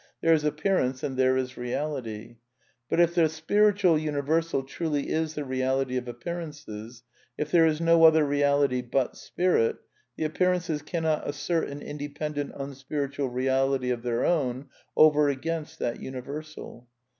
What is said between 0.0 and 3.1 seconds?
There is appearance and there is reality. But